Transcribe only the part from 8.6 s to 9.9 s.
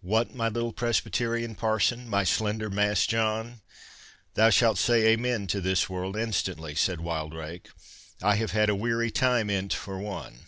a weary time in't